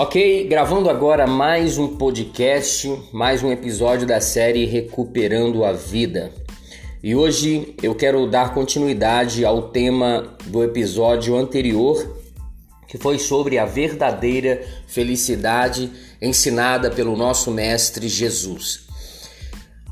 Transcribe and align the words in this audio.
Ok, 0.00 0.46
gravando 0.48 0.88
agora 0.88 1.26
mais 1.26 1.76
um 1.76 1.96
podcast, 1.96 2.88
mais 3.12 3.42
um 3.42 3.50
episódio 3.50 4.06
da 4.06 4.20
série 4.20 4.64
Recuperando 4.64 5.64
a 5.64 5.72
Vida. 5.72 6.32
E 7.02 7.16
hoje 7.16 7.74
eu 7.82 7.96
quero 7.96 8.30
dar 8.30 8.54
continuidade 8.54 9.44
ao 9.44 9.70
tema 9.70 10.36
do 10.46 10.62
episódio 10.62 11.36
anterior, 11.36 12.16
que 12.86 12.96
foi 12.96 13.18
sobre 13.18 13.58
a 13.58 13.64
verdadeira 13.64 14.64
felicidade 14.86 15.90
ensinada 16.22 16.92
pelo 16.92 17.16
nosso 17.16 17.50
mestre 17.50 18.06
Jesus. 18.06 18.86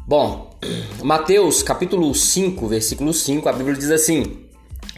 Bom, 0.06 0.56
Mateus 1.02 1.64
capítulo 1.64 2.14
5, 2.14 2.68
versículo 2.68 3.12
5, 3.12 3.48
a 3.48 3.52
Bíblia 3.52 3.74
diz 3.74 3.90
assim: 3.90 4.46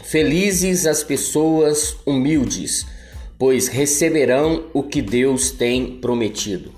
Felizes 0.03 0.85
as 0.85 1.03
pessoas 1.03 1.97
humildes 2.05 2.98
pois 3.39 3.69
receberão 3.69 4.65
o 4.73 4.83
que 4.83 5.01
Deus 5.01 5.49
tem 5.49 5.97
prometido. 5.99 6.73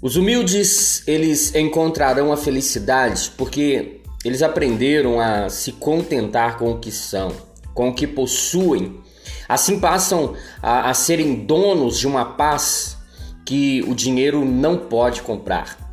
Os 0.00 0.14
humildes, 0.14 1.02
eles 1.08 1.52
encontrarão 1.56 2.32
a 2.32 2.36
felicidade 2.36 3.32
porque 3.36 4.00
eles 4.24 4.42
aprenderam 4.42 5.18
a 5.18 5.48
se 5.48 5.72
contentar 5.72 6.56
com 6.56 6.70
o 6.70 6.78
que 6.78 6.92
são, 6.92 7.32
com 7.74 7.88
o 7.88 7.94
que 7.94 8.06
possuem. 8.06 9.00
Assim 9.48 9.80
passam 9.80 10.34
a, 10.62 10.88
a 10.88 10.94
serem 10.94 11.34
donos 11.34 11.98
de 11.98 12.06
uma 12.06 12.24
paz 12.24 12.96
que 13.44 13.82
o 13.88 13.94
dinheiro 13.94 14.44
não 14.44 14.76
pode 14.76 15.22
comprar. 15.22 15.90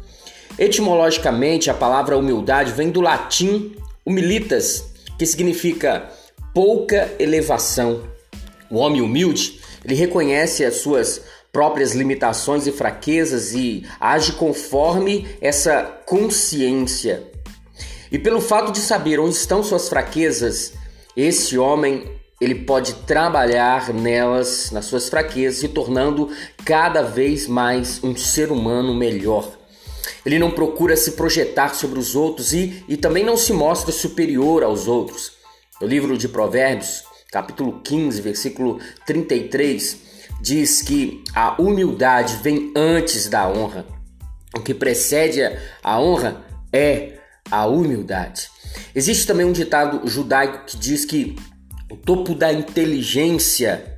Etimologicamente, 0.59 1.71
a 1.71 1.73
palavra 1.73 2.15
humildade 2.15 2.71
vem 2.73 2.91
do 2.91 3.01
latim 3.01 3.75
humilitas, 4.05 4.85
que 5.17 5.25
significa 5.25 6.11
pouca 6.53 7.11
elevação 7.17 8.03
o 8.75 8.79
homem 8.79 9.01
humilde, 9.01 9.61
ele 9.85 9.95
reconhece 9.95 10.65
as 10.65 10.77
suas 10.77 11.21
próprias 11.51 11.93
limitações 11.93 12.67
e 12.67 12.71
fraquezas 12.71 13.53
e 13.53 13.85
age 13.99 14.33
conforme 14.33 15.25
essa 15.39 15.83
consciência. 16.05 17.23
E 18.11 18.19
pelo 18.19 18.41
fato 18.41 18.73
de 18.73 18.79
saber 18.79 19.17
onde 19.17 19.35
estão 19.35 19.63
suas 19.63 19.87
fraquezas, 19.87 20.73
esse 21.15 21.57
homem 21.57 22.03
ele 22.41 22.55
pode 22.55 22.93
trabalhar 23.05 23.93
nelas, 23.93 24.71
nas 24.71 24.85
suas 24.85 25.07
fraquezas, 25.07 25.61
se 25.61 25.69
tornando 25.69 26.29
cada 26.65 27.01
vez 27.01 27.47
mais 27.47 28.03
um 28.03 28.13
ser 28.13 28.51
humano 28.51 28.93
melhor. 28.93 29.49
Ele 30.25 30.37
não 30.37 30.51
procura 30.51 30.97
se 30.97 31.11
projetar 31.11 31.73
sobre 31.75 31.97
os 31.97 32.13
outros 32.13 32.51
e, 32.51 32.83
e 32.89 32.97
também 32.97 33.23
não 33.23 33.37
se 33.37 33.53
mostra 33.53 33.93
superior 33.93 34.63
aos 34.63 34.85
outros. 34.85 35.31
No 35.79 35.87
livro 35.87 36.17
de 36.17 36.27
Provérbios, 36.27 37.03
capítulo 37.35 37.81
15, 37.83 38.21
versículo 38.21 38.79
33, 39.05 39.97
diz 40.39 40.81
que 40.81 41.21
a 41.35 41.61
humildade 41.61 42.37
vem 42.41 42.71
antes 42.73 43.27
da 43.27 43.45
honra. 43.45 43.85
O 44.55 44.61
que 44.61 44.73
precede 44.73 45.41
a 45.83 45.99
honra 45.99 46.45
é 46.71 47.17
a 47.51 47.65
humildade. 47.65 48.49
Existe 48.95 49.27
também 49.27 49.45
um 49.45 49.51
ditado 49.51 50.07
judaico 50.07 50.65
que 50.65 50.77
diz 50.77 51.03
que 51.03 51.35
o 51.91 51.97
topo 51.97 52.33
da 52.33 52.53
inteligência 52.53 53.93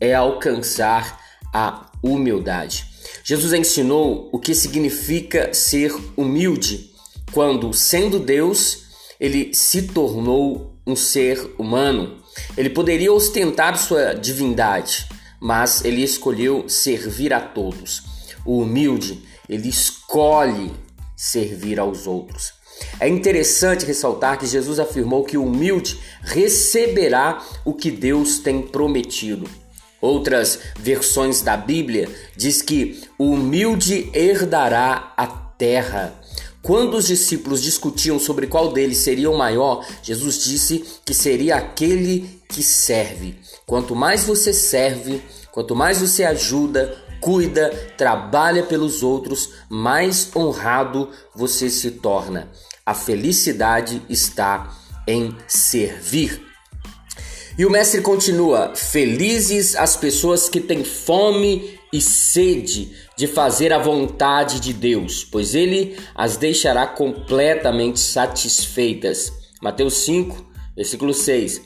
é 0.00 0.12
alcançar 0.12 1.20
a 1.54 1.88
humildade. 2.02 2.84
Jesus 3.22 3.52
ensinou 3.52 4.28
o 4.32 4.40
que 4.40 4.56
significa 4.56 5.54
ser 5.54 5.94
humilde 6.16 6.90
quando, 7.30 7.72
sendo 7.72 8.18
Deus, 8.18 8.86
ele 9.20 9.54
se 9.54 9.82
tornou 9.82 10.76
um 10.84 10.96
ser 10.96 11.54
humano. 11.56 12.21
Ele 12.56 12.70
poderia 12.70 13.12
ostentar 13.12 13.76
sua 13.78 14.14
divindade, 14.14 15.06
mas 15.40 15.84
ele 15.84 16.02
escolheu 16.02 16.68
servir 16.68 17.32
a 17.32 17.40
todos. 17.40 18.02
O 18.44 18.58
humilde, 18.60 19.22
ele 19.48 19.68
escolhe 19.68 20.72
servir 21.16 21.78
aos 21.78 22.06
outros. 22.06 22.52
É 22.98 23.08
interessante 23.08 23.86
ressaltar 23.86 24.38
que 24.38 24.46
Jesus 24.46 24.78
afirmou 24.78 25.24
que 25.24 25.36
o 25.36 25.44
humilde 25.44 25.98
receberá 26.22 27.42
o 27.64 27.74
que 27.74 27.90
Deus 27.90 28.38
tem 28.38 28.62
prometido. 28.62 29.48
Outras 30.00 30.58
versões 30.78 31.42
da 31.42 31.56
Bíblia 31.56 32.08
diz 32.36 32.60
que 32.60 33.02
o 33.16 33.32
humilde 33.32 34.10
herdará 34.12 35.12
a 35.16 35.26
terra. 35.26 36.12
Quando 36.62 36.96
os 36.96 37.08
discípulos 37.08 37.60
discutiam 37.60 38.20
sobre 38.20 38.46
qual 38.46 38.72
deles 38.72 38.98
seria 38.98 39.28
o 39.28 39.36
maior, 39.36 39.84
Jesus 40.00 40.44
disse 40.44 40.84
que 41.04 41.12
seria 41.12 41.56
aquele 41.56 42.40
que 42.48 42.62
serve. 42.62 43.36
Quanto 43.66 43.96
mais 43.96 44.24
você 44.24 44.52
serve, 44.52 45.20
quanto 45.50 45.74
mais 45.74 46.00
você 46.00 46.22
ajuda, 46.22 46.96
cuida, 47.20 47.70
trabalha 47.98 48.62
pelos 48.62 49.02
outros, 49.02 49.50
mais 49.68 50.30
honrado 50.36 51.08
você 51.34 51.68
se 51.68 51.90
torna. 51.92 52.48
A 52.86 52.94
felicidade 52.94 54.00
está 54.08 54.72
em 55.06 55.36
servir. 55.48 56.46
E 57.58 57.66
o 57.66 57.70
mestre 57.70 58.00
continua: 58.02 58.72
Felizes 58.76 59.74
as 59.74 59.96
pessoas 59.96 60.48
que 60.48 60.60
têm 60.60 60.84
fome 60.84 61.78
e 61.92 62.00
sede 62.00 62.96
de 63.16 63.26
fazer 63.26 63.72
a 63.72 63.78
vontade 63.78 64.58
de 64.58 64.72
Deus, 64.72 65.24
pois 65.24 65.54
ele 65.54 65.96
as 66.14 66.36
deixará 66.36 66.86
completamente 66.86 68.00
satisfeitas. 68.00 69.32
Mateus 69.60 69.94
5, 69.98 70.52
versículo 70.74 71.12
6. 71.12 71.60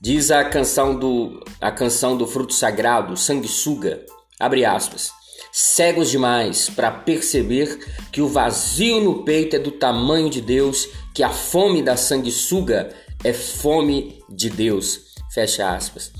Diz 0.00 0.30
a 0.30 0.44
canção 0.44 0.96
do 0.96 1.42
a 1.60 1.72
canção 1.72 2.16
do 2.16 2.26
fruto 2.26 2.54
sagrado, 2.54 3.16
sanguessuga, 3.16 4.06
abre 4.38 4.64
aspas. 4.64 5.10
Cegos 5.50 6.10
demais 6.10 6.68
para 6.70 6.90
perceber 6.90 7.78
que 8.12 8.20
o 8.20 8.28
vazio 8.28 9.00
no 9.00 9.24
peito 9.24 9.56
é 9.56 9.58
do 9.58 9.72
tamanho 9.72 10.30
de 10.30 10.40
Deus, 10.40 10.88
que 11.12 11.22
a 11.22 11.30
fome 11.30 11.82
da 11.82 11.96
sanguessuga 11.96 12.94
é 13.24 13.32
fome 13.32 14.22
de 14.28 14.50
Deus. 14.50 15.00
Fecha 15.32 15.74
aspas. 15.74 16.12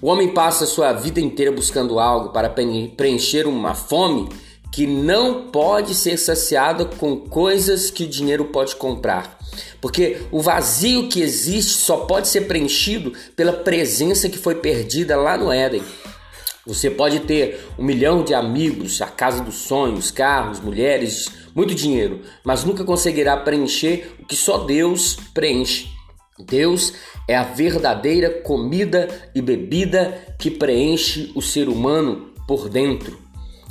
O 0.00 0.08
homem 0.08 0.28
passa 0.28 0.66
sua 0.66 0.92
vida 0.92 1.20
inteira 1.20 1.50
buscando 1.50 1.98
algo 1.98 2.28
para 2.28 2.50
preencher 2.50 3.46
uma 3.46 3.74
fome 3.74 4.28
que 4.70 4.86
não 4.86 5.44
pode 5.44 5.94
ser 5.94 6.18
saciada 6.18 6.84
com 6.84 7.16
coisas 7.16 7.90
que 7.90 8.04
o 8.04 8.08
dinheiro 8.08 8.44
pode 8.46 8.76
comprar. 8.76 9.38
Porque 9.80 10.18
o 10.30 10.42
vazio 10.42 11.08
que 11.08 11.22
existe 11.22 11.78
só 11.78 11.98
pode 11.98 12.28
ser 12.28 12.42
preenchido 12.42 13.12
pela 13.34 13.52
presença 13.52 14.28
que 14.28 14.36
foi 14.36 14.56
perdida 14.56 15.16
lá 15.16 15.38
no 15.38 15.50
Éden. 15.50 15.82
Você 16.66 16.90
pode 16.90 17.20
ter 17.20 17.64
um 17.78 17.84
milhão 17.84 18.22
de 18.22 18.34
amigos, 18.34 19.00
a 19.00 19.06
casa 19.06 19.42
dos 19.42 19.54
sonhos, 19.54 20.10
carros, 20.10 20.60
mulheres, 20.60 21.30
muito 21.54 21.74
dinheiro, 21.74 22.20
mas 22.44 22.64
nunca 22.64 22.84
conseguirá 22.84 23.34
preencher 23.36 24.14
o 24.20 24.26
que 24.26 24.36
só 24.36 24.58
Deus 24.58 25.16
preenche. 25.32 25.95
Deus 26.38 26.92
é 27.26 27.34
a 27.34 27.42
verdadeira 27.42 28.30
comida 28.42 29.08
e 29.34 29.40
bebida 29.40 30.36
que 30.38 30.50
preenche 30.50 31.32
o 31.34 31.40
ser 31.40 31.68
humano 31.68 32.32
por 32.46 32.68
dentro. 32.68 33.18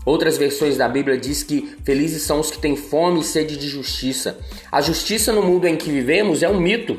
Outras 0.05 0.37
versões 0.37 0.77
da 0.77 0.87
Bíblia 0.87 1.17
diz 1.17 1.41
que 1.41 1.75
felizes 1.83 2.23
são 2.23 2.39
os 2.39 2.51
que 2.51 2.59
têm 2.59 2.75
fome 2.75 3.21
e 3.21 3.23
sede 3.23 3.57
de 3.57 3.67
justiça. 3.67 4.37
A 4.71 4.79
justiça 4.79 5.31
no 5.31 5.41
mundo 5.41 5.67
em 5.67 5.75
que 5.75 5.89
vivemos 5.89 6.43
é 6.43 6.49
um 6.49 6.59
mito. 6.59 6.97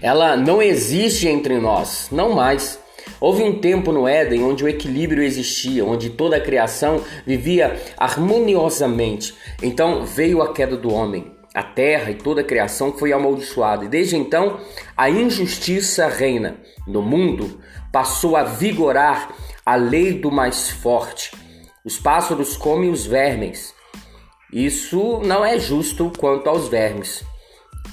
Ela 0.00 0.36
não 0.36 0.62
existe 0.62 1.28
entre 1.28 1.58
nós, 1.58 2.08
não 2.10 2.32
mais. 2.32 2.78
Houve 3.20 3.42
um 3.42 3.58
tempo 3.58 3.92
no 3.92 4.06
Éden 4.06 4.42
onde 4.42 4.64
o 4.64 4.68
equilíbrio 4.68 5.22
existia, 5.22 5.84
onde 5.84 6.10
toda 6.10 6.36
a 6.36 6.40
criação 6.40 7.02
vivia 7.26 7.78
harmoniosamente. 7.96 9.34
Então 9.62 10.04
veio 10.04 10.40
a 10.40 10.52
queda 10.52 10.76
do 10.76 10.92
homem. 10.92 11.37
A 11.58 11.62
terra 11.64 12.12
e 12.12 12.14
toda 12.14 12.42
a 12.42 12.44
criação 12.44 12.92
foi 12.92 13.12
amaldiçoada, 13.12 13.84
e 13.84 13.88
desde 13.88 14.14
então 14.14 14.60
a 14.96 15.10
injustiça 15.10 16.06
reina. 16.06 16.56
No 16.86 17.02
mundo 17.02 17.60
passou 17.90 18.36
a 18.36 18.44
vigorar 18.44 19.34
a 19.66 19.74
lei 19.74 20.12
do 20.12 20.30
mais 20.30 20.70
forte. 20.70 21.32
Os 21.84 21.98
pássaros 21.98 22.56
comem 22.56 22.90
os 22.90 23.04
vermes. 23.04 23.74
Isso 24.52 25.18
não 25.24 25.44
é 25.44 25.58
justo 25.58 26.12
quanto 26.16 26.48
aos 26.48 26.68
vermes. 26.68 27.24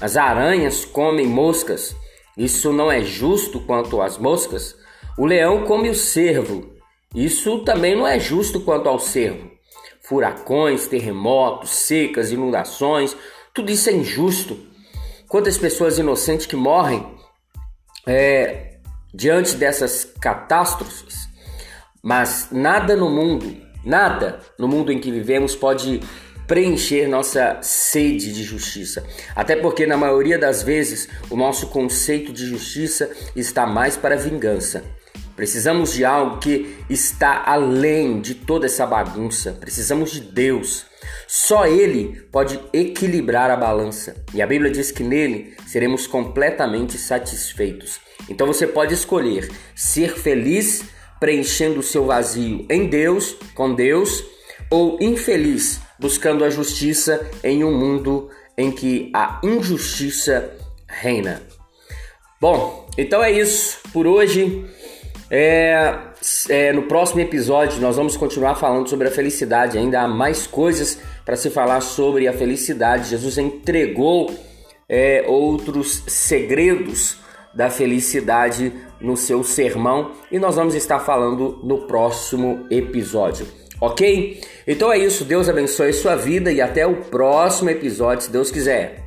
As 0.00 0.16
aranhas 0.16 0.84
comem 0.84 1.26
moscas. 1.26 1.92
Isso 2.38 2.72
não 2.72 2.88
é 2.88 3.02
justo 3.02 3.58
quanto 3.58 4.00
às 4.00 4.16
moscas. 4.16 4.76
O 5.18 5.26
leão 5.26 5.64
come 5.64 5.90
o 5.90 5.94
cervo. 5.96 6.72
Isso 7.12 7.64
também 7.64 7.96
não 7.96 8.06
é 8.06 8.20
justo 8.20 8.60
quanto 8.60 8.88
ao 8.88 9.00
cervo. 9.00 9.50
Furacões, 10.02 10.86
terremotos, 10.86 11.70
secas, 11.70 12.30
inundações, 12.30 13.16
tudo 13.56 13.72
isso 13.72 13.88
é 13.88 13.92
injusto. 13.94 14.58
Quantas 15.26 15.56
pessoas 15.56 15.98
inocentes 15.98 16.44
que 16.44 16.54
morrem 16.54 17.04
é, 18.06 18.74
diante 19.12 19.56
dessas 19.56 20.04
catástrofes, 20.20 21.26
mas 22.02 22.48
nada 22.52 22.94
no 22.94 23.08
mundo, 23.08 23.56
nada 23.82 24.40
no 24.58 24.68
mundo 24.68 24.92
em 24.92 25.00
que 25.00 25.10
vivemos 25.10 25.56
pode 25.56 26.00
preencher 26.46 27.08
nossa 27.08 27.58
sede 27.62 28.30
de 28.32 28.44
justiça. 28.44 29.02
Até 29.34 29.56
porque, 29.56 29.86
na 29.86 29.96
maioria 29.96 30.38
das 30.38 30.62
vezes, 30.62 31.08
o 31.30 31.36
nosso 31.36 31.68
conceito 31.68 32.32
de 32.32 32.46
justiça 32.46 33.10
está 33.34 33.66
mais 33.66 33.96
para 33.96 34.16
vingança. 34.16 34.84
Precisamos 35.36 35.92
de 35.92 36.04
algo 36.04 36.38
que 36.38 36.78
está 36.88 37.44
além 37.46 38.20
de 38.20 38.34
toda 38.34 38.64
essa 38.64 38.86
bagunça. 38.86 39.52
Precisamos 39.52 40.10
de 40.10 40.20
Deus. 40.20 40.86
Só 41.28 41.66
Ele 41.66 42.22
pode 42.32 42.58
equilibrar 42.72 43.50
a 43.50 43.56
balança. 43.56 44.16
E 44.32 44.40
a 44.40 44.46
Bíblia 44.46 44.70
diz 44.70 44.90
que 44.90 45.04
nele 45.04 45.54
seremos 45.66 46.06
completamente 46.06 46.96
satisfeitos. 46.96 48.00
Então 48.30 48.46
você 48.46 48.66
pode 48.66 48.94
escolher 48.94 49.50
ser 49.74 50.16
feliz 50.16 50.84
preenchendo 51.20 51.80
o 51.80 51.82
seu 51.82 52.06
vazio 52.06 52.66
em 52.70 52.88
Deus, 52.88 53.36
com 53.54 53.74
Deus, 53.74 54.24
ou 54.70 54.98
infeliz 55.00 55.80
buscando 55.98 56.44
a 56.44 56.50
justiça 56.50 57.28
em 57.42 57.64
um 57.64 57.76
mundo 57.76 58.30
em 58.56 58.70
que 58.70 59.10
a 59.14 59.40
injustiça 59.42 60.50
reina. 60.88 61.42
Bom, 62.40 62.88
então 62.98 63.22
é 63.22 63.32
isso 63.32 63.78
por 63.92 64.06
hoje. 64.06 64.64
É, 65.30 65.98
é, 66.48 66.72
no 66.72 66.82
próximo 66.82 67.20
episódio 67.20 67.80
nós 67.80 67.96
vamos 67.96 68.16
continuar 68.16 68.54
falando 68.54 68.88
sobre 68.88 69.08
a 69.08 69.10
felicidade. 69.10 69.78
Ainda 69.78 70.02
há 70.02 70.08
mais 70.08 70.46
coisas 70.46 70.98
para 71.24 71.36
se 71.36 71.50
falar 71.50 71.80
sobre 71.80 72.28
a 72.28 72.32
felicidade. 72.32 73.10
Jesus 73.10 73.38
entregou 73.38 74.32
é, 74.88 75.24
outros 75.26 76.04
segredos 76.06 77.18
da 77.52 77.70
felicidade 77.70 78.72
no 79.00 79.16
seu 79.16 79.42
sermão 79.42 80.12
e 80.30 80.38
nós 80.38 80.56
vamos 80.56 80.74
estar 80.74 81.00
falando 81.00 81.58
no 81.62 81.86
próximo 81.86 82.66
episódio. 82.70 83.46
Ok? 83.80 84.40
Então 84.66 84.92
é 84.92 84.98
isso. 84.98 85.24
Deus 85.24 85.48
abençoe 85.48 85.92
sua 85.92 86.16
vida 86.16 86.52
e 86.52 86.60
até 86.60 86.86
o 86.86 86.96
próximo 86.96 87.70
episódio, 87.70 88.24
se 88.24 88.30
Deus 88.30 88.50
quiser. 88.50 89.05